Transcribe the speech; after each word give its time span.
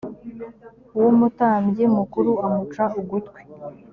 w 0.99 1.03
umutambyi 1.11 1.83
mukuru 1.97 2.31
amuca 2.45 2.83
ugutwi 2.99 3.41